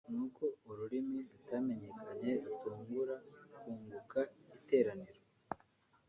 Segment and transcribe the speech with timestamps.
[0.13, 2.11] nuko ururimi rutamenyekana
[2.43, 3.15] rutungura
[3.59, 4.19] (kunguka)
[4.57, 5.21] iteraniro